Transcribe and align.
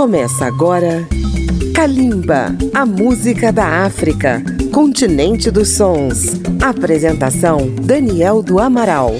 Começa 0.00 0.46
agora 0.46 1.06
Kalimba, 1.74 2.56
a 2.72 2.86
música 2.86 3.52
da 3.52 3.84
África, 3.84 4.42
continente 4.72 5.50
dos 5.50 5.76
sons. 5.76 6.40
Apresentação 6.58 7.68
Daniel 7.82 8.42
do 8.42 8.58
Amaral. 8.58 9.14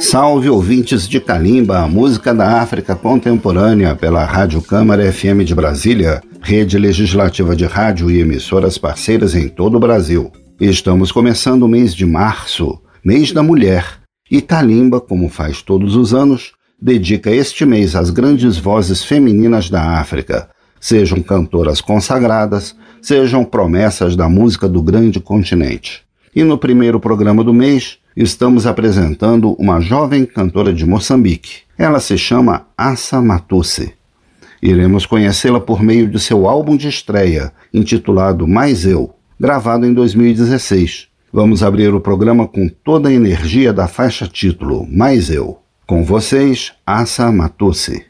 Salve 0.00 0.48
ouvintes 0.50 1.08
de 1.08 1.20
Kalimba, 1.20 1.78
a 1.78 1.86
música 1.86 2.34
da 2.34 2.60
África 2.60 2.96
contemporânea 2.96 3.94
pela 3.94 4.24
Rádio 4.24 4.60
Câmara 4.60 5.12
FM 5.12 5.44
de 5.44 5.54
Brasília, 5.54 6.20
rede 6.42 6.76
legislativa 6.78 7.54
de 7.54 7.66
rádio 7.66 8.10
e 8.10 8.18
emissoras 8.18 8.76
parceiras 8.76 9.36
em 9.36 9.48
todo 9.48 9.76
o 9.76 9.80
Brasil. 9.80 10.28
Estamos 10.60 11.12
começando 11.12 11.62
o 11.62 11.68
mês 11.68 11.94
de 11.94 12.04
março, 12.04 12.80
mês 13.04 13.30
da 13.30 13.44
mulher, 13.44 14.00
e 14.28 14.42
Kalimba, 14.42 15.00
como 15.00 15.28
faz 15.28 15.62
todos 15.62 15.94
os 15.94 16.12
anos, 16.12 16.52
dedica 16.82 17.30
este 17.30 17.64
mês 17.64 17.94
às 17.94 18.10
grandes 18.10 18.58
vozes 18.58 19.04
femininas 19.04 19.70
da 19.70 20.00
África, 20.00 20.48
sejam 20.80 21.22
cantoras 21.22 21.80
consagradas, 21.80 22.74
sejam 23.00 23.44
promessas 23.44 24.16
da 24.16 24.28
música 24.28 24.68
do 24.68 24.82
grande 24.82 25.20
continente. 25.20 26.02
E 26.34 26.42
no 26.42 26.58
primeiro 26.58 26.98
programa 26.98 27.44
do 27.44 27.54
mês, 27.54 27.98
estamos 28.16 28.66
apresentando 28.66 29.52
uma 29.60 29.80
jovem 29.80 30.26
cantora 30.26 30.74
de 30.74 30.84
Moçambique. 30.84 31.60
Ela 31.78 32.00
se 32.00 32.18
chama 32.18 32.66
Assa 32.76 33.22
Matusse. 33.22 33.92
Iremos 34.60 35.06
conhecê-la 35.06 35.60
por 35.60 35.80
meio 35.80 36.08
de 36.08 36.18
seu 36.18 36.48
álbum 36.48 36.76
de 36.76 36.88
estreia, 36.88 37.52
intitulado 37.72 38.48
Mais 38.48 38.84
Eu, 38.84 39.14
gravado 39.38 39.86
em 39.86 39.94
2016. 39.94 41.06
Vamos 41.32 41.62
abrir 41.62 41.94
o 41.94 42.00
programa 42.00 42.48
com 42.48 42.68
toda 42.68 43.08
a 43.08 43.12
energia 43.12 43.72
da 43.72 43.86
faixa 43.86 44.26
título 44.26 44.84
Mais 44.90 45.30
Eu. 45.30 45.61
Com 45.92 46.02
vocês, 46.02 46.72
Assa 46.86 47.30
Matusse. 47.30 48.06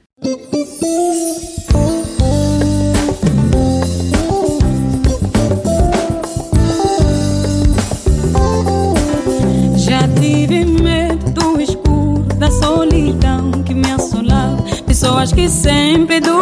Já 9.76 10.06
tive 10.20 10.64
medo 10.64 11.32
do 11.32 11.60
escuro, 11.60 12.22
da 12.38 12.52
solidão 12.52 13.50
que 13.64 13.74
me 13.74 13.90
assolava. 13.90 14.62
Pessoas 14.86 15.32
que 15.32 15.48
sempre 15.48 16.20
duvidaram 16.20 16.41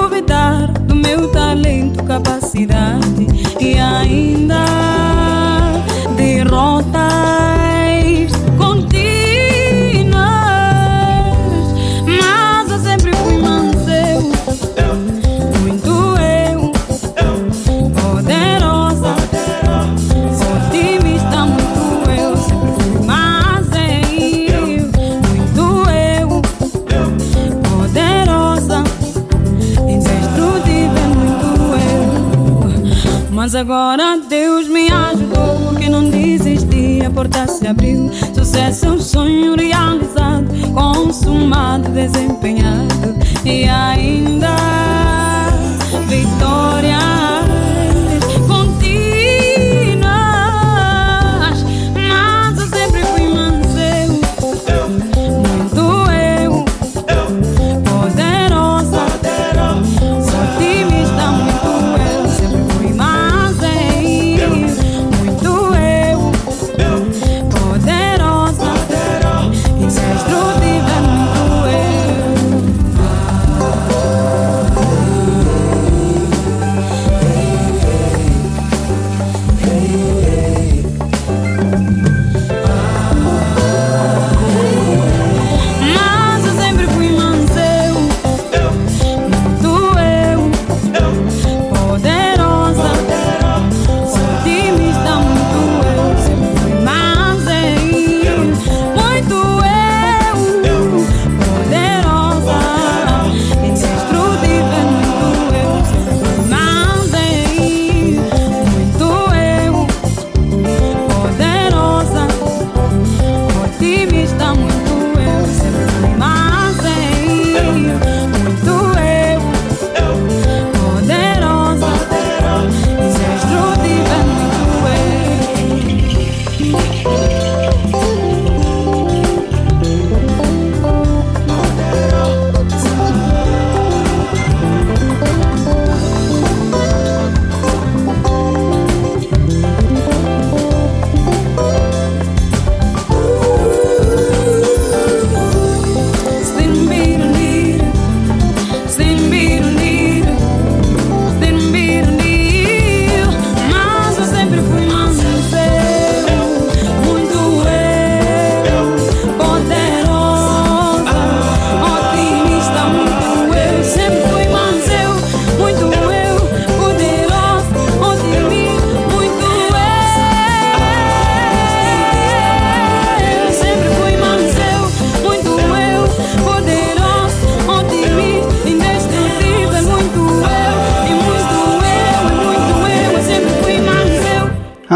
Mas 33.51 33.57
agora 33.57 34.17
Deus 34.29 34.69
me 34.69 34.89
ajudou 34.93 35.75
Que 35.77 35.89
não 35.89 36.09
desisti, 36.09 37.05
a 37.05 37.11
porta 37.11 37.49
se 37.49 37.67
abriu. 37.67 38.09
Sucesso 38.33 38.87
é 38.87 38.91
um 38.91 39.01
sonho 39.01 39.57
realizado 39.57 40.47
Consumado, 40.73 41.89
desempenhado. 41.89 43.17
E 43.45 43.69
ainda 43.69 45.00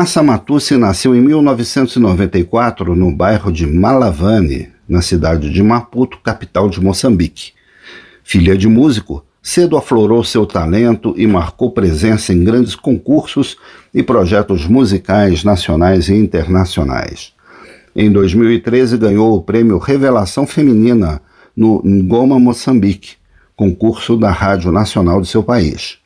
Massa 0.05 0.23
Matusse 0.23 0.77
nasceu 0.77 1.17
em 1.17 1.21
1994 1.23 2.95
no 2.95 3.11
bairro 3.11 3.51
de 3.51 3.67
Malavane, 3.67 4.69
na 4.87 5.01
cidade 5.01 5.49
de 5.49 5.63
Maputo, 5.63 6.19
capital 6.23 6.69
de 6.69 6.79
Moçambique. 6.79 7.53
Filha 8.23 8.55
de 8.55 8.69
músico, 8.69 9.25
cedo 9.43 9.79
aflorou 9.79 10.23
seu 10.23 10.45
talento 10.45 11.15
e 11.17 11.27
marcou 11.27 11.71
presença 11.71 12.35
em 12.35 12.45
grandes 12.45 12.75
concursos 12.75 13.57
e 13.95 14.03
projetos 14.03 14.67
musicais 14.67 15.43
nacionais 15.43 16.11
e 16.11 16.15
internacionais. 16.15 17.33
Em 17.97 18.13
2013 18.13 18.99
ganhou 18.99 19.35
o 19.35 19.41
prêmio 19.41 19.79
Revelação 19.79 20.47
Feminina 20.47 21.23
no 21.57 21.81
Ngoma 21.83 22.39
Moçambique, 22.39 23.15
concurso 23.57 24.19
da 24.19 24.31
Rádio 24.31 24.71
Nacional 24.71 25.23
de 25.23 25.29
seu 25.29 25.43
país. 25.43 26.04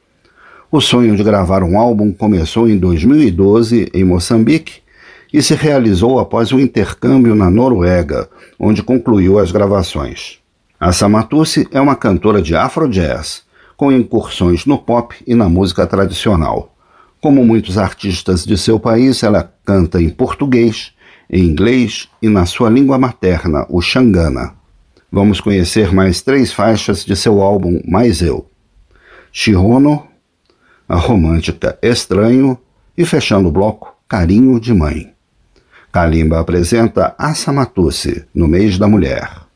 O 0.71 0.83
sonho 0.83 1.17
de 1.17 1.23
gravar 1.23 1.63
um 1.63 1.79
álbum 1.79 2.13
começou 2.13 2.69
em 2.69 2.77
2012 2.77 3.91
em 3.95 4.05
Moçambique 4.05 4.83
e 5.33 5.43
se 5.43 5.55
realizou 5.55 6.19
após 6.19 6.53
um 6.53 6.61
intercâmbio 6.61 7.35
na 7.35 7.51
Noruega, 7.51 8.29
onde 8.61 8.83
concluiu 8.83 9.39
as 9.39 9.51
gravações. 9.51 10.41
A 10.79 10.93
Samatusi 10.93 11.67
é 11.73 11.81
uma 11.81 11.97
cantora 11.97 12.43
de 12.43 12.55
afro-jazz, 12.55 13.45
com 13.79 13.91
incursões 13.91 14.67
no 14.67 14.77
pop 14.77 15.15
e 15.27 15.35
na 15.35 15.49
música 15.49 15.87
tradicional. 15.87 16.75
Como 17.19 17.43
muitos 17.47 17.79
artistas 17.79 18.45
de 18.45 18.59
seu 18.59 18.79
país, 18.79 19.23
ela 19.23 19.51
canta 19.65 20.03
em 20.03 20.11
português, 20.11 20.93
em 21.31 21.45
inglês 21.45 22.11
e 22.21 22.29
na 22.29 22.45
sua 22.45 22.69
língua 22.69 22.99
materna, 22.99 23.65
o 23.71 23.81
Xangana. 23.81 24.53
Vamos 25.11 25.41
conhecer 25.41 25.95
mais 25.95 26.21
três 26.21 26.53
faixas 26.53 27.07
de 27.07 27.17
seu 27.17 27.41
álbum 27.41 27.81
Mais 27.89 28.21
Eu. 28.21 28.47
Chirono, 29.33 30.08
a 30.89 30.97
romântica 30.97 31.79
Estranho 31.83 32.59
e 32.97 33.05
fechando 33.05 33.49
o 33.49 33.53
bloco, 33.53 33.95
Carinho 34.09 34.59
de 34.59 34.73
Mãe. 34.73 35.13
Kalimba 35.93 36.41
apresenta 36.41 37.15
Assamatusse 37.19 38.25
no 38.35 38.49
mês 38.49 38.79
da 38.79 38.89
mulher. 38.89 39.48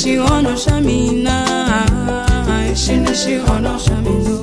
ṣíṣí 0.00 0.14
ọ̀nà 0.34 0.52
ṣàmì 0.64 0.96
náà 1.24 1.80
ìṣíníṣí 2.72 3.34
ọ̀nà 3.54 3.72
ṣàmì 3.84 4.14
ló 4.26 4.36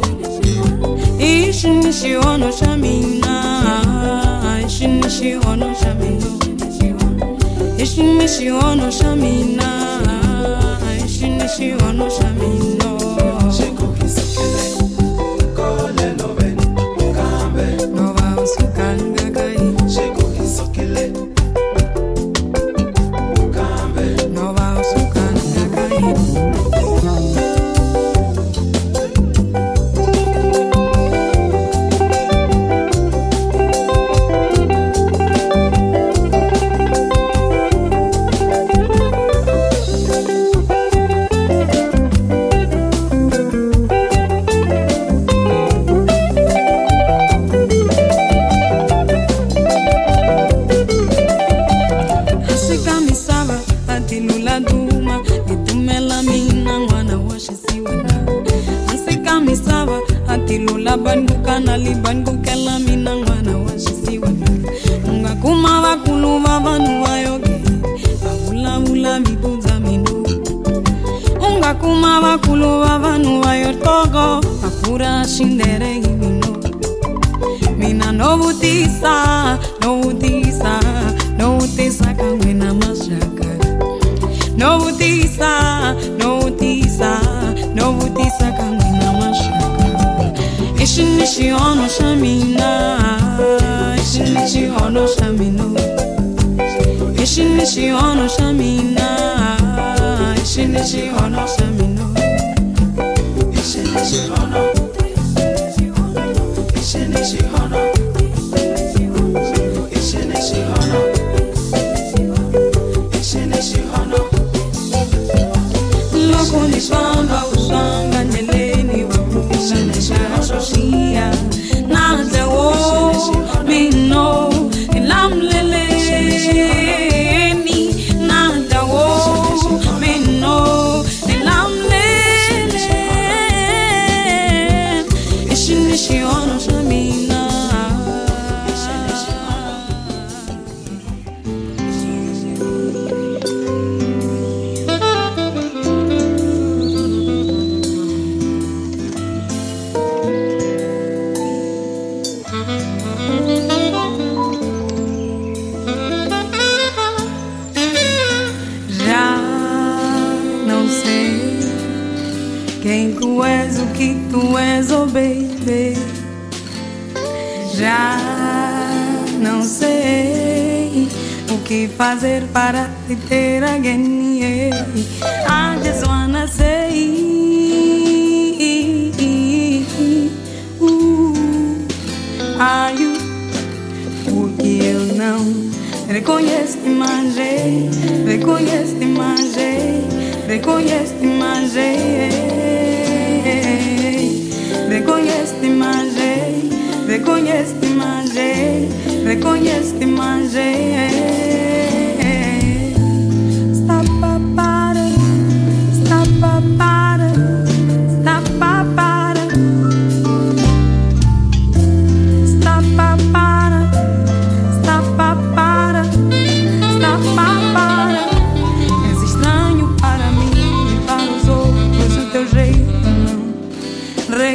ìṣíníṣí 1.31 2.11
ọ̀nà 2.29 2.49
ṣàmì 2.59 2.93
shamina, 3.01 3.35
ìṣíníṣí 4.65 5.29
ọ̀nà 5.49 5.67
ṣàmì 5.81 6.09
ló 6.23 6.31
ìṣíníṣí 7.83 8.47
ọ̀nà 8.67 8.87
ṣàmì 8.99 9.31
náà 9.57 9.75
ìṣíníṣí 11.05 11.67
ọ̀nà 11.87 12.05
ṣàmì 12.17 12.49
ló. 12.63 12.70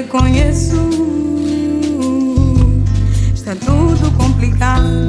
conheço. 0.06 0.76
Está 3.34 3.54
tudo 3.56 4.10
complicado. 4.16 5.06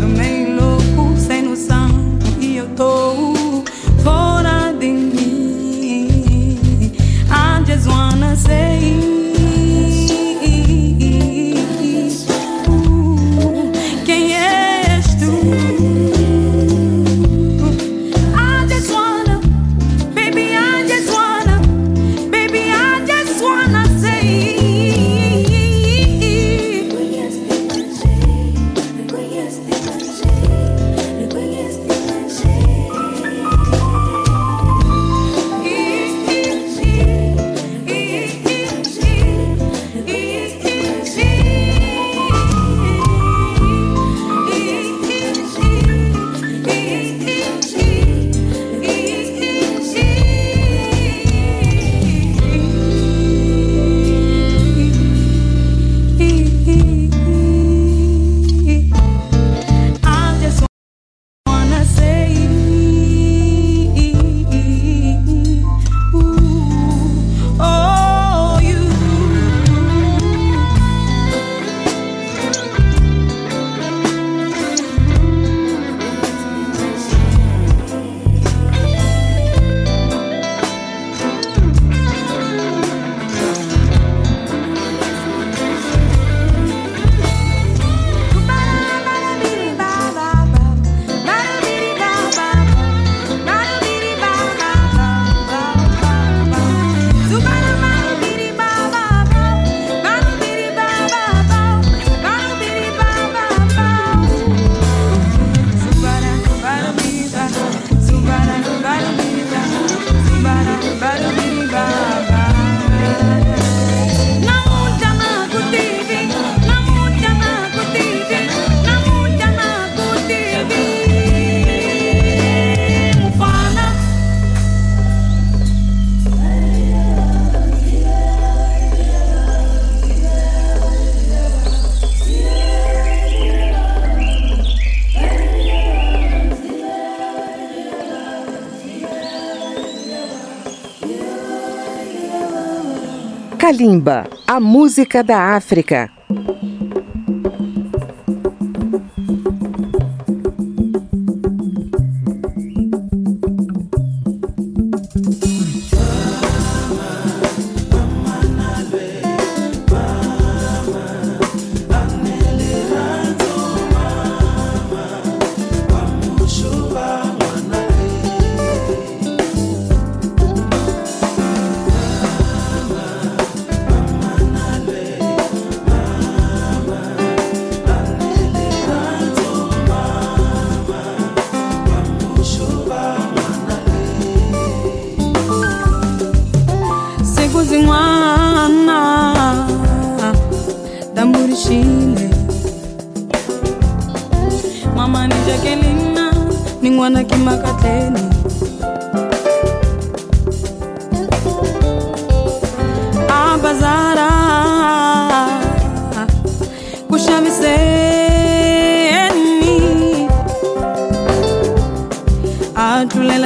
Kalimba, 143.78 144.28
a 144.48 144.60
música 144.60 145.24
da 145.24 145.56
África. 145.56 146.17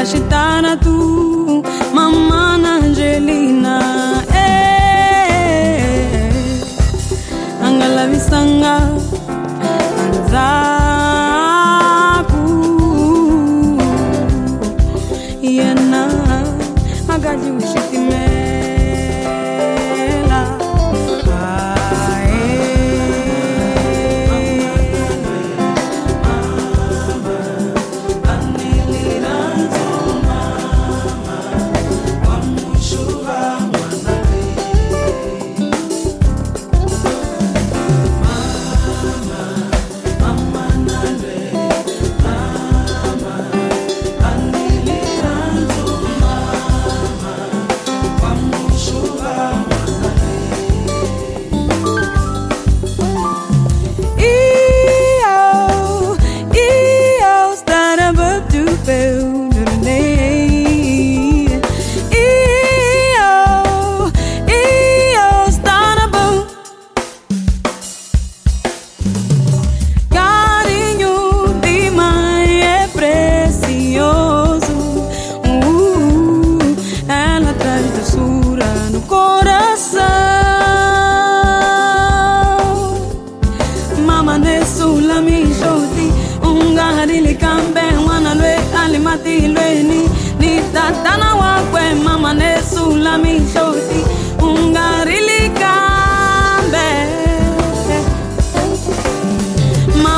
lasciatà 0.01 0.50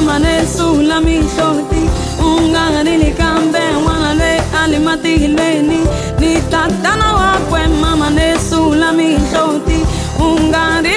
amane 0.04 0.46
sula 0.46 1.00
mi 1.02 1.16
shoti 1.36 1.82
ungane 2.20 2.98
ni 2.98 3.12
kambe 3.12 3.60
wale 3.86 4.42
alimati 4.64 5.18
leni. 5.18 5.80
Ni 6.20 6.42
tatana 6.52 7.14
wa 7.14 7.38
kwe 7.50 7.68
mama 7.82 8.10
ne 8.10 8.36
sula 8.50 8.92
mi 8.92 9.18
shoti 9.32 9.80
ungane 10.20 10.90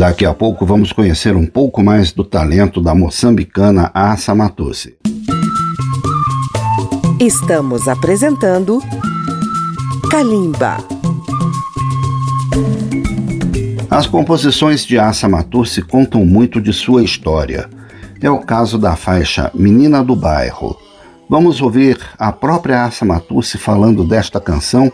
Daqui 0.00 0.24
a 0.24 0.32
pouco 0.32 0.64
vamos 0.64 0.94
conhecer 0.94 1.36
um 1.36 1.44
pouco 1.44 1.82
mais 1.82 2.10
do 2.10 2.24
talento 2.24 2.80
da 2.80 2.94
moçambicana 2.94 3.90
Assa 3.92 4.34
Matusse. 4.34 4.96
Estamos 7.20 7.86
apresentando 7.86 8.80
Kalimba. 10.10 10.78
As 13.90 14.06
composições 14.06 14.86
de 14.86 14.98
Assa 14.98 15.28
Matusse 15.28 15.82
contam 15.82 16.24
muito 16.24 16.62
de 16.62 16.72
sua 16.72 17.04
história. 17.04 17.68
É 18.22 18.30
o 18.30 18.38
caso 18.38 18.78
da 18.78 18.96
faixa 18.96 19.50
Menina 19.52 20.02
do 20.02 20.16
Bairro. 20.16 20.78
Vamos 21.28 21.60
ouvir 21.60 22.00
a 22.18 22.32
própria 22.32 22.86
Assa 22.86 23.04
Matusse 23.04 23.58
falando 23.58 24.02
desta 24.02 24.40
canção 24.40 24.90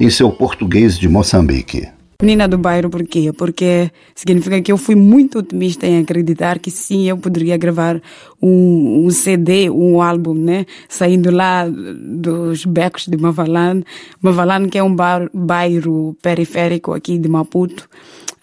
em 0.00 0.08
seu 0.08 0.30
português 0.30 0.98
de 0.98 1.10
Moçambique. 1.10 1.94
Menina 2.22 2.48
do 2.48 2.56
bairro, 2.56 2.88
por 2.88 3.06
quê? 3.06 3.30
Porque 3.36 3.90
significa 4.14 4.60
que 4.62 4.72
eu 4.72 4.78
fui 4.78 4.94
muito 4.94 5.38
otimista 5.38 5.86
em 5.86 5.98
acreditar 5.98 6.58
que 6.58 6.70
sim, 6.70 7.06
eu 7.06 7.18
poderia 7.18 7.58
gravar 7.58 8.00
um, 8.40 9.04
um 9.04 9.10
CD, 9.10 9.68
um 9.68 10.00
álbum, 10.00 10.32
né? 10.32 10.64
Saindo 10.88 11.30
lá 11.30 11.66
dos 11.68 12.64
becos 12.64 13.06
de 13.06 13.18
Mavalane. 13.18 13.84
Mavalane 14.22 14.70
que 14.70 14.78
é 14.78 14.82
um 14.82 14.94
bar, 14.94 15.28
bairro 15.32 16.16
periférico 16.22 16.94
aqui 16.94 17.18
de 17.18 17.28
Maputo. 17.28 17.86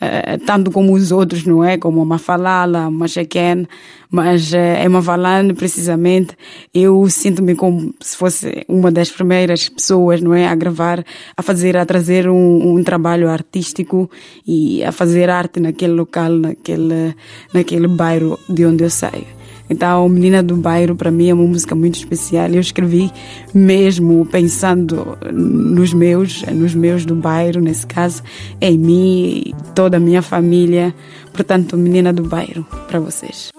Uh, 0.03 0.37
tanto 0.45 0.71
como 0.71 0.93
os 0.93 1.11
outros, 1.11 1.45
não 1.45 1.63
é? 1.63 1.77
Como 1.77 2.01
a 2.01 2.05
Mafalala, 2.05 2.91
Machequen, 2.91 3.67
mas 4.11 4.51
uh, 4.51 4.57
em 4.83 4.89
Mavalane, 4.89 5.53
precisamente, 5.53 6.35
eu 6.73 7.09
sinto-me 7.09 7.55
como 7.55 7.93
se 8.01 8.17
fosse 8.17 8.65
uma 8.67 8.91
das 8.91 9.09
primeiras 9.09 9.69
pessoas, 9.69 10.21
não 10.21 10.33
é? 10.33 10.47
A 10.47 10.55
gravar, 10.55 11.03
a 11.37 11.41
fazer, 11.41 11.77
a 11.77 11.85
trazer 11.85 12.27
um, 12.27 12.75
um 12.75 12.83
trabalho 12.83 13.29
artístico 13.29 14.09
e 14.45 14.83
a 14.83 14.91
fazer 14.91 15.29
arte 15.29 15.59
naquele 15.59 15.93
local, 15.93 16.31
naquele, 16.31 17.15
naquele 17.53 17.87
bairro 17.87 18.37
de 18.49 18.65
onde 18.65 18.83
eu 18.83 18.89
saio. 18.89 19.42
Então, 19.73 20.07
Menina 20.07 20.43
do 20.43 20.55
Bairro, 20.55 20.95
para 20.95 21.09
mim, 21.09 21.29
é 21.29 21.33
uma 21.33 21.43
música 21.43 21.73
muito 21.73 21.95
especial. 21.95 22.47
Eu 22.49 22.61
escrevi 22.61 23.11
mesmo 23.53 24.23
pensando 24.31 25.17
nos 25.31 25.93
meus, 25.93 26.43
nos 26.43 26.75
meus 26.75 27.05
do 27.05 27.15
bairro, 27.15 27.59
nesse 27.59 27.87
caso, 27.87 28.21
em 28.61 28.77
mim 28.77 29.43
e 29.47 29.55
toda 29.73 29.97
a 29.97 29.99
minha 29.99 30.21
família. 30.21 30.93
Portanto, 31.33 31.75
Menina 31.75 32.13
do 32.13 32.23
Bairro, 32.23 32.63
para 32.87 32.99
vocês. 32.99 33.51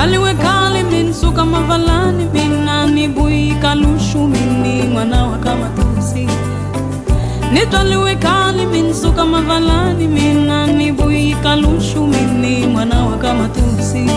zaliwe 0.00 0.34
kali 0.34 0.82
minsuka 0.82 1.44
mavalani 1.44 2.24
vinani 2.32 3.08
bui 3.08 3.54
kalushu 3.62 4.18
mini 4.18 4.82
mwana 4.92 5.24
wa 5.26 5.38
kamatusi 5.38 6.28
nitwaliwe 7.52 8.14
kali 8.16 8.66
minsuka 8.66 9.24
mavalani 9.24 10.08
minani 10.08 10.92
bui 10.92 11.36
kalushu 11.42 12.06
mini 12.06 12.66
mwana 12.66 13.04
wa 13.06 13.16
kamatusi 13.18 14.10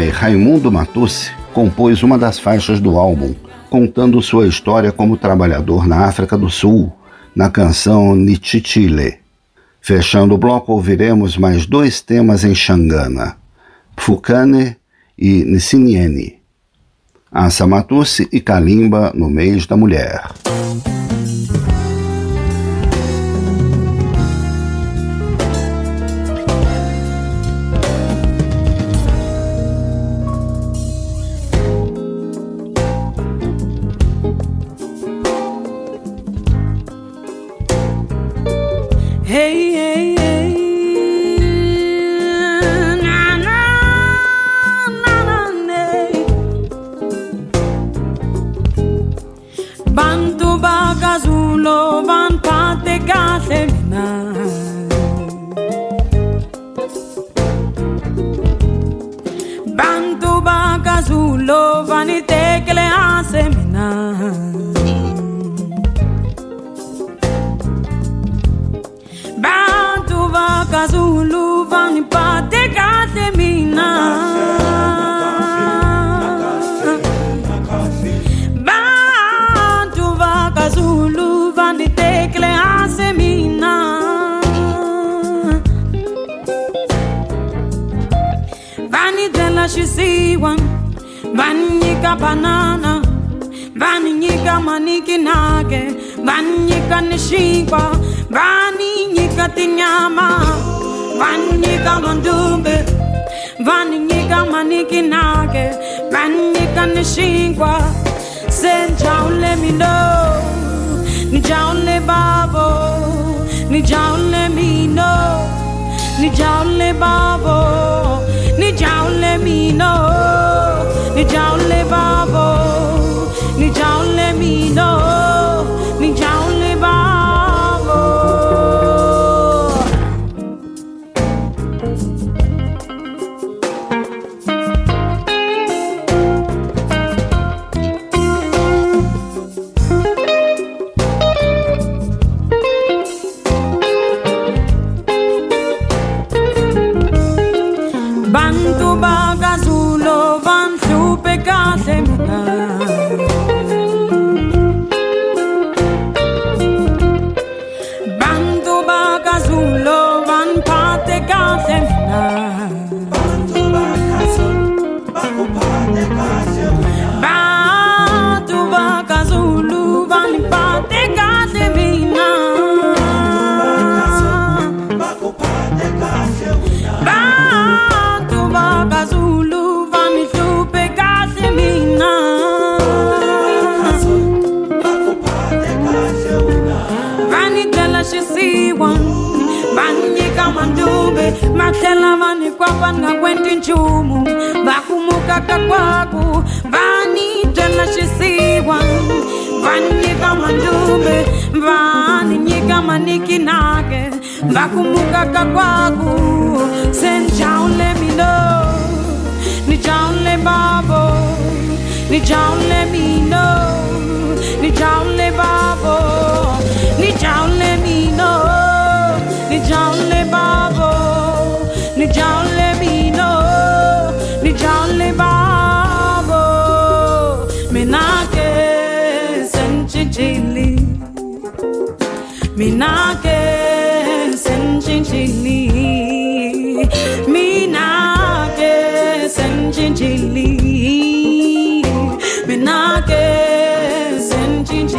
pai, 0.00 0.08
Raimundo 0.08 0.72
Matucci, 0.72 1.30
compôs 1.52 2.02
uma 2.02 2.16
das 2.16 2.38
faixas 2.38 2.80
do 2.80 2.98
álbum, 2.98 3.34
contando 3.68 4.22
sua 4.22 4.46
história 4.46 4.90
como 4.90 5.14
trabalhador 5.14 5.86
na 5.86 6.06
África 6.06 6.38
do 6.38 6.48
Sul, 6.48 6.90
na 7.36 7.50
canção 7.50 8.16
Nichichile. 8.16 9.18
Fechando 9.78 10.34
o 10.34 10.38
bloco, 10.38 10.72
ouviremos 10.72 11.36
mais 11.36 11.66
dois 11.66 12.00
temas 12.00 12.44
em 12.44 12.54
Xangana, 12.54 13.36
Fukane 13.94 14.74
e 15.18 15.44
Nsiniene. 15.44 16.38
Assa 17.30 17.66
Matucci 17.66 18.26
e 18.32 18.40
Kalimba 18.40 19.12
no 19.14 19.28
mês 19.28 19.66
da 19.66 19.76
mulher. 19.76 20.30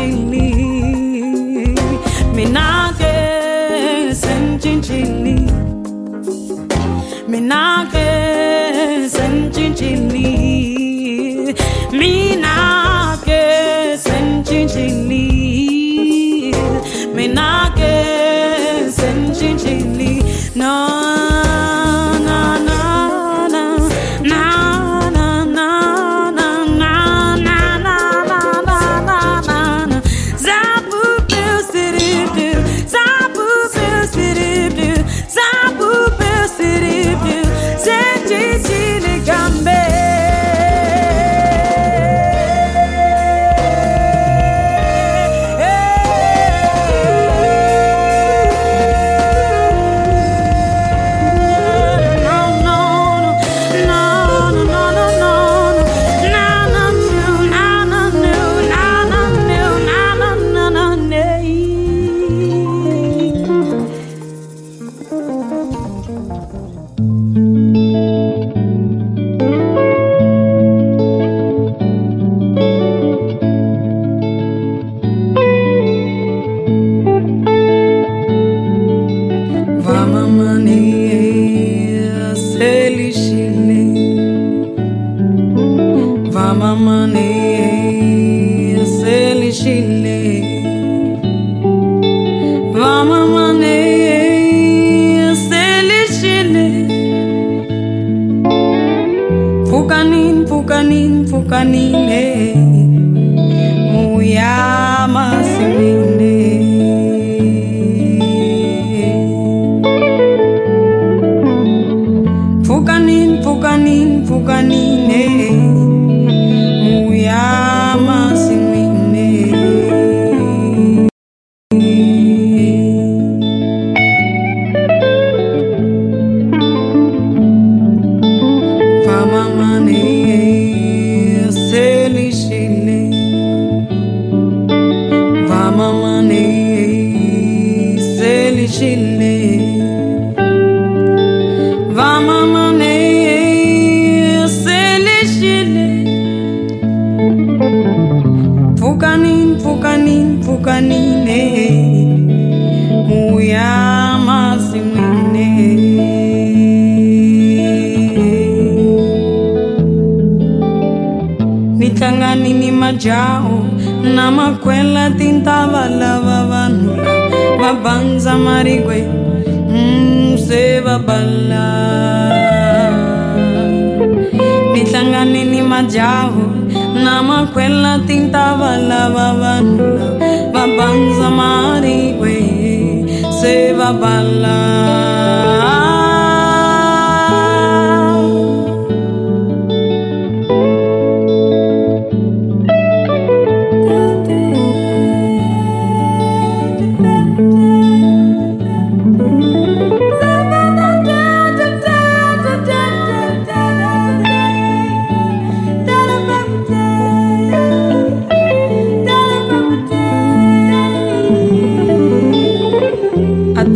em 0.02 0.16
mim. 0.30 0.61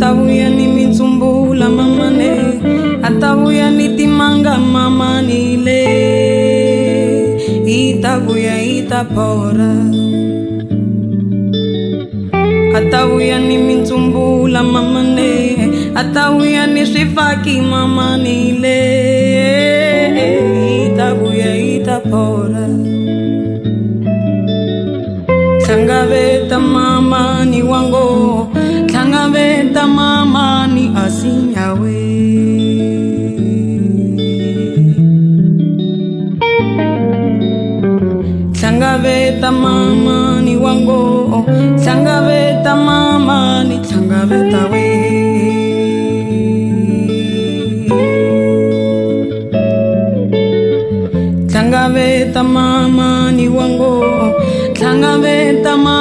Atavuya 0.06 0.48
ni 0.50 0.66
mitsumbula 0.70 1.66
mamane 1.68 2.30
atavuya 3.02 3.70
ni 3.70 3.88
timanga 3.98 4.54
mamanile 4.54 5.82
itavuya 7.66 8.62
itapora 8.62 9.74
atavuya 12.78 13.38
ni 13.42 13.58
mitsumbula 13.58 14.62
mamane 14.62 15.32
atavuya 15.94 16.66
ni 16.70 16.86
swifaki 16.86 17.60
mamanile 17.60 18.78
itavuya 20.86 21.50
itapora 21.56 22.66
tlangaveta 25.66 26.60
mamani 26.60 27.62
wango 27.62 28.35
Tangaveta 39.46 39.62
mama 39.62 40.42
ni 40.42 40.56
wango. 40.56 41.46
Tangaveta 41.84 42.74
mama 42.74 43.62
ni 43.62 43.78
tangaveta 43.78 44.66
we. 44.72 44.86
Tangaveta 51.52 52.42
mama 52.42 53.32
ni 53.32 53.48
wango. 53.48 53.94
Tangaveta 54.80 55.76
mama 55.76 55.95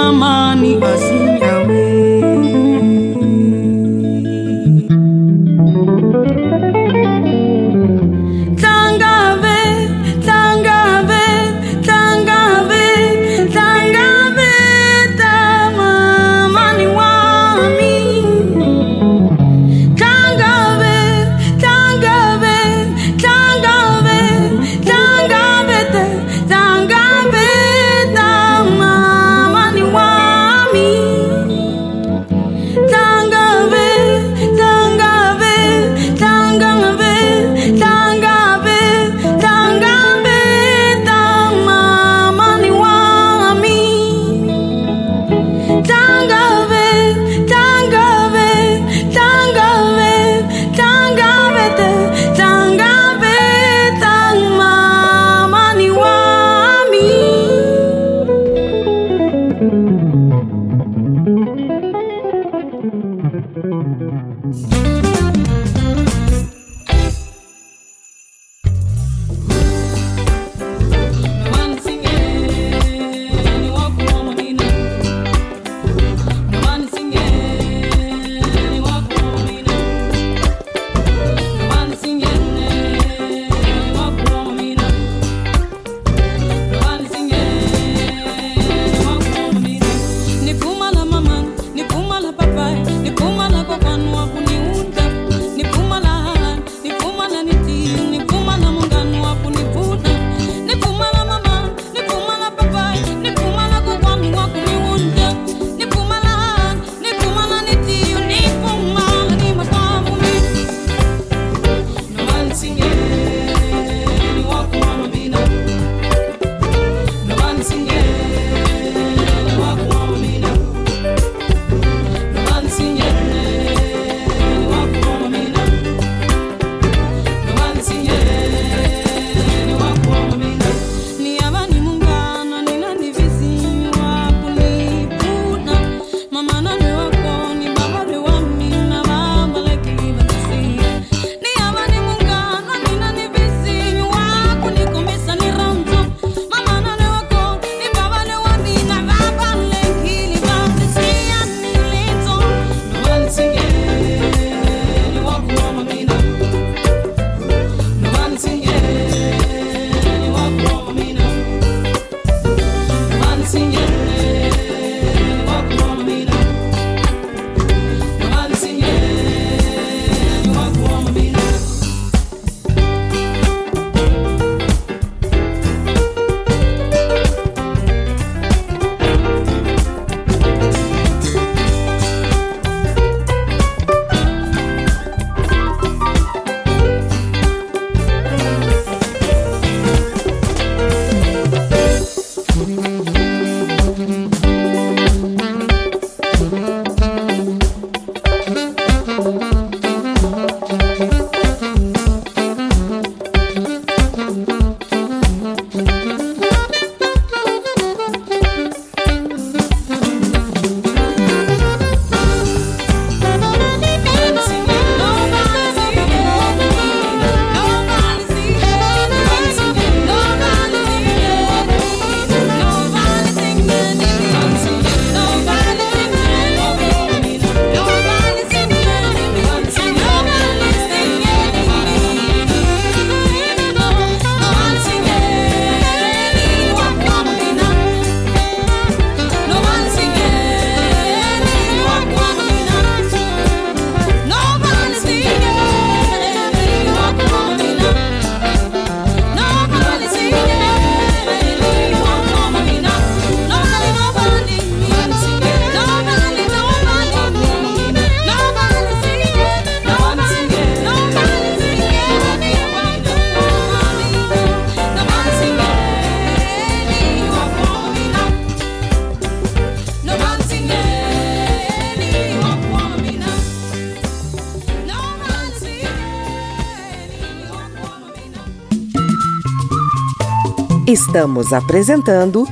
Estamos 280.96 281.52
apresentando 281.52 282.48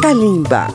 Kalimba. 0.00 0.68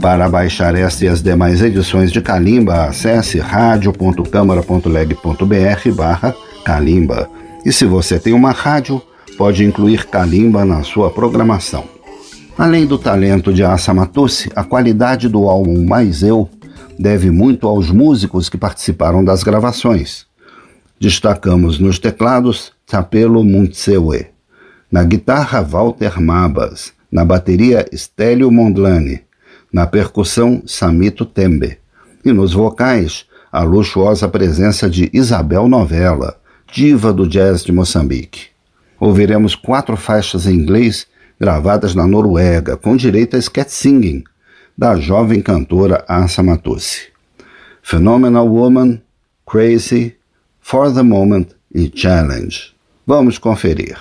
Para 0.00 0.28
baixar 0.28 0.74
esta 0.74 1.04
e 1.04 1.08
as 1.08 1.22
demais 1.22 1.62
edições 1.62 2.10
de 2.10 2.20
Kalimba, 2.20 2.86
acesse 2.86 3.38
radio.câmara.leg.br 3.38 5.90
barra 5.94 6.34
Kalimba. 6.64 7.30
E 7.64 7.72
se 7.72 7.84
você 7.84 8.18
tem 8.18 8.32
uma 8.32 8.50
rádio, 8.50 9.00
pode 9.38 9.64
incluir 9.64 10.08
Kalimba 10.08 10.64
na 10.64 10.82
sua 10.82 11.08
programação. 11.08 11.84
Além 12.58 12.84
do 12.84 12.98
talento 12.98 13.54
de 13.54 13.62
Assa 13.62 13.94
Matusse, 13.94 14.50
a 14.56 14.64
qualidade 14.64 15.28
do 15.28 15.48
álbum 15.48 15.86
Mais 15.86 16.24
Eu 16.24 16.50
deve 16.98 17.30
muito 17.30 17.68
aos 17.68 17.92
músicos 17.92 18.48
que 18.48 18.58
participaram 18.58 19.24
das 19.24 19.44
gravações. 19.44 20.26
Destacamos 20.98 21.78
nos 21.78 22.00
teclados 22.00 22.73
Tapelo 22.94 23.42
Muntsewe, 23.42 24.28
na 24.88 25.02
guitarra 25.02 25.60
Walter 25.62 26.20
Mabas, 26.20 26.92
na 27.10 27.24
bateria 27.24 27.84
Stélio 27.92 28.52
Mondlane, 28.52 29.22
na 29.72 29.84
percussão 29.84 30.62
Samito 30.64 31.26
Tembe 31.26 31.78
e 32.24 32.32
nos 32.32 32.52
vocais 32.52 33.26
a 33.50 33.64
luxuosa 33.64 34.28
presença 34.28 34.88
de 34.88 35.10
Isabel 35.12 35.66
Novella, 35.66 36.36
diva 36.72 37.12
do 37.12 37.26
jazz 37.26 37.64
de 37.64 37.72
Moçambique. 37.72 38.42
Ouviremos 39.00 39.56
quatro 39.56 39.96
faixas 39.96 40.46
em 40.46 40.54
inglês 40.54 41.04
gravadas 41.40 41.96
na 41.96 42.06
Noruega, 42.06 42.76
com 42.76 42.94
direito 42.94 43.36
a 43.36 43.42
scat 43.42 43.72
singing, 43.72 44.22
da 44.78 44.94
jovem 44.94 45.42
cantora 45.42 46.04
Asa 46.06 46.44
Matusse. 46.44 47.08
Phenomenal 47.82 48.46
Woman, 48.46 49.02
Crazy, 49.44 50.14
For 50.60 50.94
the 50.94 51.02
Moment 51.02 51.48
e 51.74 51.90
Challenge. 51.92 52.73
Vamos 53.06 53.38
conferir. 53.38 53.98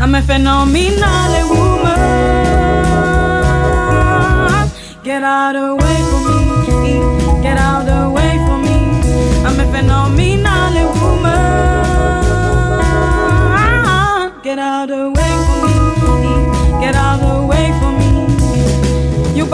I'm 0.00 0.14
a 0.14 0.22
phenomenal 0.22 1.48
woman. 1.48 1.96
Get 5.04 5.22
out 5.22 5.54
of 5.54 5.62
the 5.62 5.76
way 5.76 6.02
for 6.10 6.20
me. 6.26 6.42
Get 7.42 7.56
out 7.56 7.82
of 7.82 7.86
the 7.86 8.10
way 8.10 8.36
for 8.46 8.58
me. 8.58 8.78
I'm 9.46 9.60
a 9.60 9.66
phenomenal 9.72 10.92
woman. 11.00 11.36
Get 14.42 14.58
out 14.58 14.90
of 14.90 14.98
the 14.98 15.10
way 15.16 15.32
for 15.46 15.58
me. 15.62 15.74
Get 16.80 16.94
out 16.96 17.20
of 17.22 17.28
the 17.30 17.46
way 17.46 17.72
for 17.78 17.92
me. 17.92 18.10
You 19.36 19.46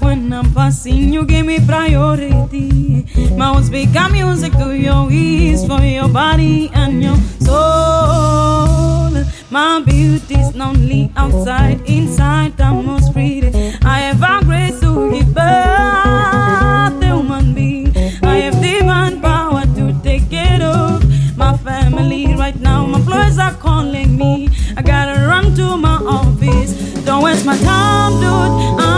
when 0.00 0.32
I'm 0.32 0.52
passing. 0.54 1.12
You 1.12 1.24
give 1.24 1.46
me 1.46 1.58
priority. 1.64 3.04
My 3.36 3.52
words 3.52 3.70
become 3.70 4.12
music 4.12 4.52
to 4.54 4.76
your 4.76 5.10
ears 5.10 5.66
for 5.66 5.80
your 5.80 6.08
body 6.08 6.70
and 6.72 7.02
your 7.02 7.16
soul. 7.40 9.10
My 9.50 9.82
beauty's 9.84 10.54
lonely 10.54 11.10
outside, 11.16 11.80
inside 11.88 12.60
I'm 12.60 12.86
most 12.86 13.12
pretty. 13.12 13.52
I 13.84 13.98
have 14.06 14.22
a 14.22 14.44
grace 14.44 14.80
to 14.80 15.10
give 15.10 15.34
birth 15.34 17.00
to 17.00 17.06
human 17.06 17.54
being. 17.54 17.96
I 18.22 18.36
have 18.44 18.60
divine 18.62 19.20
power 19.20 19.64
to 19.76 19.92
take 20.02 20.30
care 20.30 20.62
of 20.62 21.04
my 21.36 21.56
family 21.58 22.34
right 22.34 22.58
now. 22.60 22.86
My 22.86 22.98
employees 22.98 23.38
are 23.38 23.54
calling 23.54 24.16
me. 24.16 24.48
I 24.76 24.82
gotta 24.82 25.26
run 25.26 25.54
to 25.56 25.76
my 25.76 25.96
office. 25.96 26.72
Don't 27.04 27.22
waste 27.22 27.44
my 27.44 27.58
time, 27.58 28.12
dude. 28.20 28.80
I'm 28.80 28.91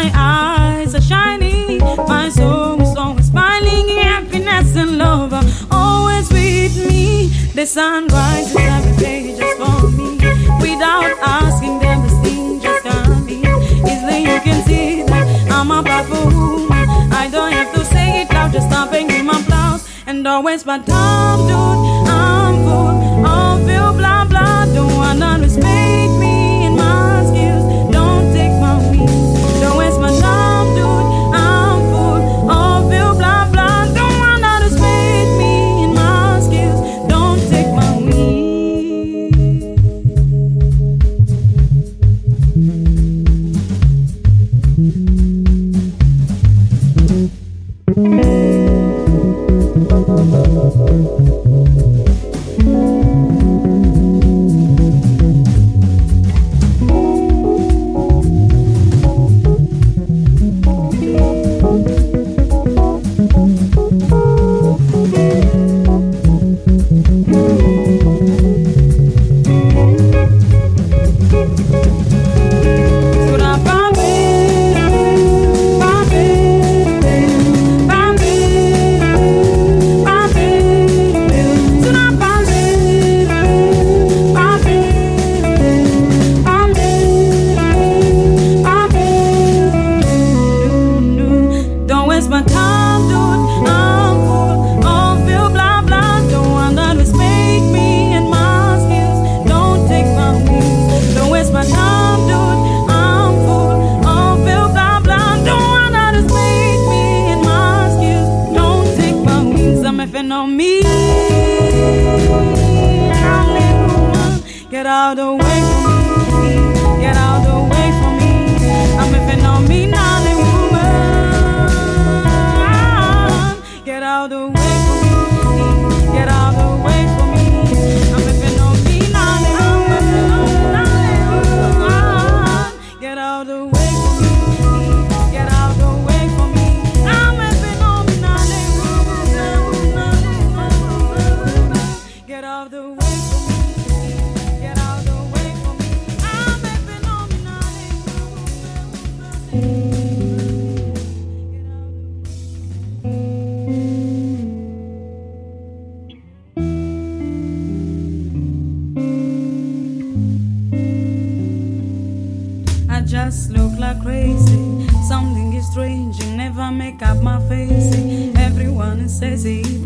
My 0.00 0.10
eyes 0.14 0.94
are 0.94 1.02
shining, 1.02 1.76
my 2.08 2.30
soul 2.30 2.80
is 2.80 2.96
always 2.96 3.26
smiling. 3.26 3.86
Happiness 3.98 4.74
and 4.74 4.96
love 4.96 5.34
are 5.34 5.44
always 5.70 6.26
with 6.30 6.74
me. 6.88 7.26
The 7.52 7.66
sun 7.66 8.06
rises 8.06 8.56
every 8.56 8.96
day 8.96 9.36
just 9.36 9.58
for 9.58 9.90
me. 9.90 10.16
Without 10.64 11.12
asking 11.20 11.80
them, 11.80 12.00
this 12.02 12.18
thing 12.22 12.62
just 12.62 12.82
coming. 12.82 13.44
Easily 13.90 14.20
you 14.20 14.40
can 14.40 14.64
see 14.64 15.02
that 15.02 15.26
I'm 15.52 15.70
a 15.70 15.82
powerful. 15.82 16.72
I 17.12 17.28
don't 17.30 17.52
have 17.52 17.70
to 17.74 17.84
say 17.84 18.22
it 18.22 18.32
loud, 18.32 18.52
just 18.52 18.70
stopping 18.70 19.10
in 19.10 19.26
my 19.26 19.42
blouse. 19.42 19.86
And 20.06 20.26
always 20.26 20.64
my 20.64 20.78
time, 20.78 21.40
dude. 21.46 21.79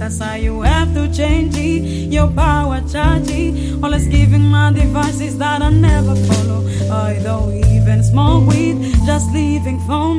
That's 0.04 0.20
why 0.20 0.36
you 0.36 0.60
have 0.60 0.92
to 0.92 1.10
change 1.10 1.56
it. 1.56 2.12
Your 2.12 2.28
power 2.28 2.82
charge 2.92 3.30
it. 3.30 3.82
Always 3.82 4.06
giving 4.06 4.42
my 4.42 4.70
devices 4.70 5.38
that 5.38 5.62
I 5.62 5.70
never 5.70 6.14
follow. 6.14 6.60
I 6.92 7.18
don't 7.22 7.54
even 7.72 8.04
smoke 8.04 8.46
weed, 8.46 8.92
just 9.06 9.32
leaving 9.32 9.80
phone. 9.86 10.13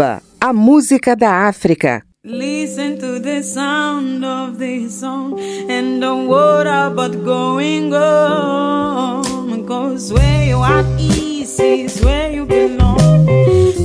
Samba, 0.00 0.22
a 0.40 0.52
música 0.52 1.14
da 1.14 1.46
África. 1.46 2.02
Listen 2.24 2.98
to 2.98 3.20
the 3.20 3.42
sound 3.42 4.24
of 4.24 4.58
this 4.58 5.00
song 5.00 5.38
and 5.68 6.00
don't 6.00 6.26
worry 6.26 6.68
about 6.68 7.14
going 7.22 7.92
home. 7.92 9.66
Cause 9.66 10.10
where 10.12 10.46
you 10.46 10.58
are 10.62 10.84
is, 10.98 11.58
is 11.60 12.02
where 12.02 12.32
you 12.32 12.46
belong. 12.46 13.26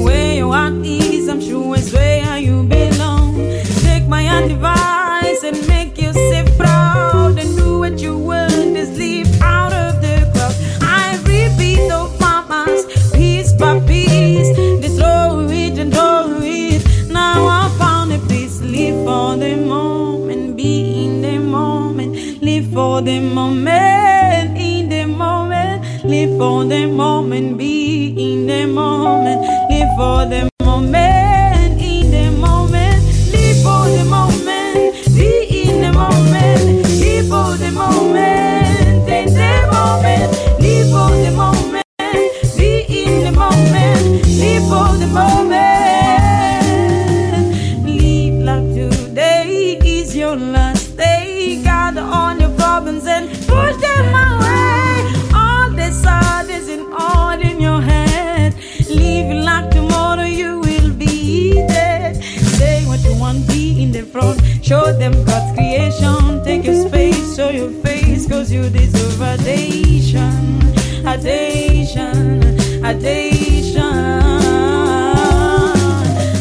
Where 0.03 0.35
you 0.35 0.51
are 0.53 0.71
is, 0.83 1.27
I'm 1.27 1.41
sure 1.41 1.75
is 1.75 1.91
where 1.93 2.39
you 2.39 2.63
belong. 2.63 3.35
Take 3.83 4.07
my 4.07 4.21
advice. 4.23 4.94
for 22.95 23.01
the 23.01 23.19
moment, 23.19 24.57
in 24.57 24.87
the 24.87 25.05
moment, 25.05 26.05
live 26.05 26.37
for 26.37 26.63
the 26.63 26.85
moment, 26.85 27.57
be 27.57 28.15
in 28.17 28.47
the 28.47 28.65
moment, 28.65 29.41
live 29.69 29.89
for 29.97 30.25
the 30.29 30.54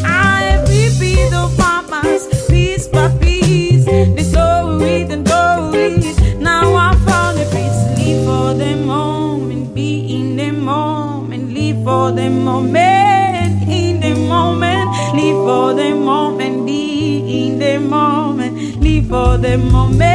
I 0.05 0.59
repeat 0.59 1.31
by 2.91 3.15
and. 5.71 6.19
Now 6.39 6.75
I 6.75 6.93
found 7.05 7.39
live 7.97 8.25
for 8.25 8.53
the 8.53 8.75
moment, 8.75 9.73
be 9.73 10.19
in 10.19 10.35
the 10.35 10.51
moment, 10.51 11.53
live 11.53 11.81
for 11.85 12.11
the 12.11 12.29
moment, 12.29 13.69
in 13.69 14.01
the 14.01 14.13
moment, 14.27 14.89
live 15.15 15.37
for 15.45 15.73
the 15.73 15.95
moment, 15.95 16.65
be 16.65 17.45
in 17.45 17.59
the 17.59 17.79
moment, 17.79 18.81
live 18.81 19.07
for 19.07 19.37
the 19.37 19.57
moment. 19.57 20.14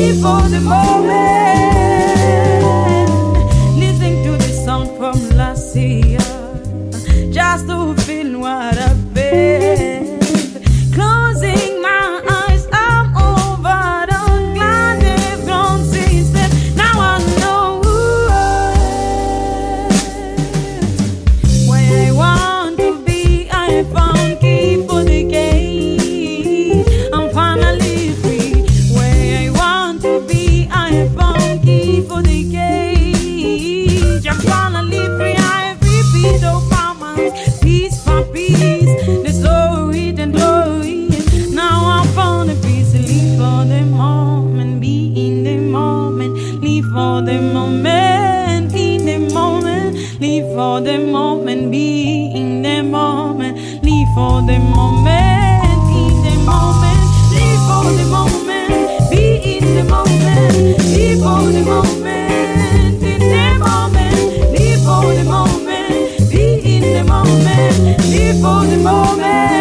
Moment, 0.00 0.12
live 0.12 0.22
for 0.22 0.48
the 0.48 0.60
moment. 0.60 1.09
for 50.60 50.78
the 50.82 50.98
moment, 50.98 51.70
be 51.70 52.32
in 52.34 52.60
the 52.60 52.82
moment, 52.82 53.56
live 53.82 54.08
for 54.14 54.42
the 54.42 54.58
moment, 54.58 55.88
in 56.00 56.14
the 56.26 56.36
moment, 56.44 57.00
live 57.32 57.62
for 57.68 57.86
the 57.98 58.04
moment, 58.14 59.10
be 59.10 59.56
in 59.56 59.64
the 59.76 59.84
moment, 59.84 60.78
live 60.92 61.18
for 61.24 61.50
the 61.50 61.62
moment, 61.64 63.02
in 63.02 63.20
the 63.34 63.46
moment, 63.64 64.52
live 64.52 64.82
for 64.84 65.14
the 65.14 65.24
moment, 65.24 66.30
be 66.30 66.76
in 66.76 66.82
the 66.92 67.04
moment, 67.04 67.98
live 68.12 68.36
for 68.42 68.66
the 68.66 68.76
moment. 68.76 69.59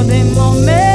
Of 0.00 0.08
the 0.08 0.24
moment. 0.34 0.89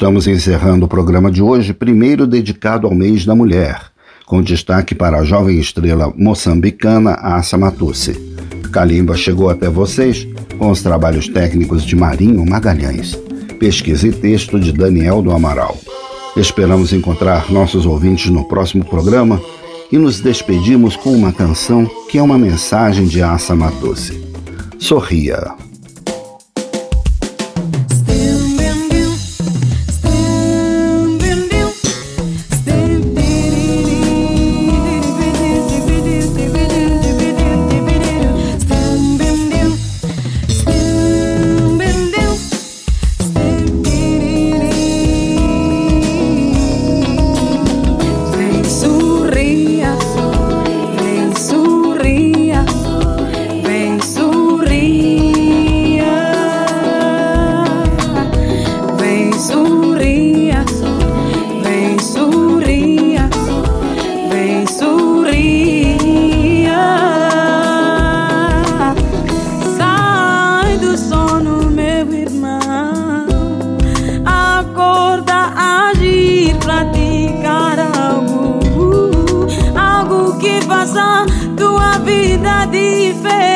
Estamos 0.00 0.26
encerrando 0.26 0.86
o 0.86 0.88
programa 0.88 1.30
de 1.30 1.42
hoje, 1.42 1.74
primeiro 1.74 2.26
dedicado 2.26 2.86
ao 2.86 2.94
mês 2.94 3.26
da 3.26 3.34
mulher, 3.34 3.78
com 4.24 4.40
destaque 4.40 4.94
para 4.94 5.18
a 5.18 5.24
jovem 5.24 5.60
estrela 5.60 6.10
moçambicana 6.16 7.16
Assa 7.16 7.58
Matusse. 7.58 8.14
Kalimba 8.72 9.14
chegou 9.14 9.50
até 9.50 9.68
vocês 9.68 10.26
com 10.56 10.70
os 10.70 10.80
trabalhos 10.80 11.28
técnicos 11.28 11.84
de 11.84 11.94
Marinho 11.94 12.48
Magalhães. 12.48 13.14
Pesquisa 13.58 14.08
e 14.08 14.10
texto 14.10 14.58
de 14.58 14.72
Daniel 14.72 15.20
do 15.20 15.32
Amaral. 15.32 15.76
Esperamos 16.34 16.94
encontrar 16.94 17.52
nossos 17.52 17.84
ouvintes 17.84 18.30
no 18.30 18.48
próximo 18.48 18.86
programa 18.86 19.38
e 19.92 19.98
nos 19.98 20.18
despedimos 20.18 20.96
com 20.96 21.12
uma 21.12 21.30
canção 21.30 21.84
que 22.10 22.16
é 22.16 22.22
uma 22.22 22.38
mensagem 22.38 23.04
de 23.04 23.22
Assa 23.22 23.54
Matusse. 23.54 24.18
Sorria. 24.78 25.69
goza 80.90 81.24
tua 81.56 81.98
vida 81.98 82.66
diferente. 82.66 83.49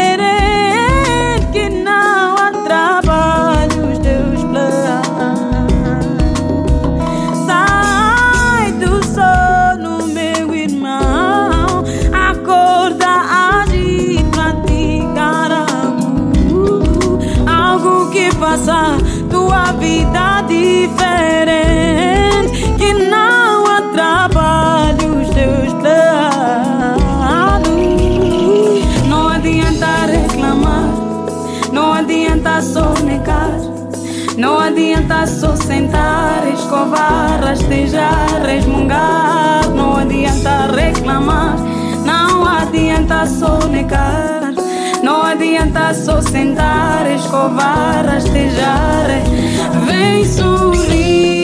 Rastejar, 37.55 38.43
resmungar, 38.45 39.69
não 39.71 39.97
adianta 39.97 40.67
reclamar, 40.67 41.57
não 42.05 42.45
adianta 42.45 43.27
só 43.27 43.59
negar, 43.69 44.53
não 45.03 45.23
adianta 45.23 45.95
só 45.95 46.21
sentar, 46.21 47.11
escovar, 47.11 48.05
rastejar, 48.07 49.07
vem 49.87 50.25
sorrir. 50.25 51.44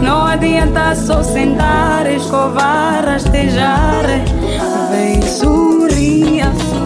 Não 0.00 0.26
adianta 0.26 0.94
só 0.94 1.22
sentar, 1.22 2.06
escovar, 2.10 3.04
rastejar. 3.04 4.04
Vem 4.90 5.22
sorria, 5.22 6.50
vem 6.50 6.79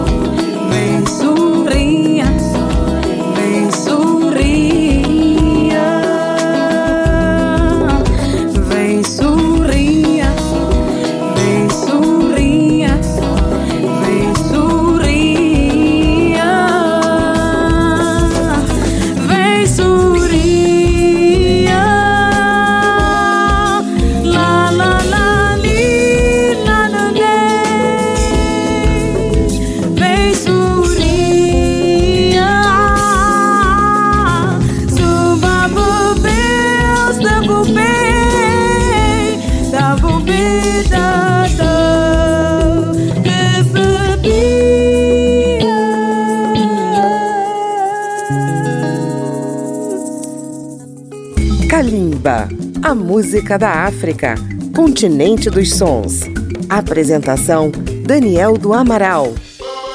música 53.15 53.57
da 53.57 53.85
África, 53.85 54.35
continente 54.75 55.49
dos 55.49 55.71
sons. 55.71 56.19
Apresentação: 56.67 57.71
Daniel 58.05 58.57
do 58.57 58.73
Amaral. 58.73 59.33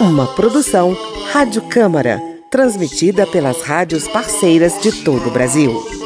Uma 0.01 0.27
produção 0.29 0.97
Rádio 1.31 1.61
Câmara, 1.69 2.19
transmitida 2.51 3.27
pelas 3.27 3.61
rádios 3.61 4.09
parceiras 4.09 4.81
de 4.81 5.05
todo 5.05 5.29
o 5.29 5.31
Brasil. 5.31 6.00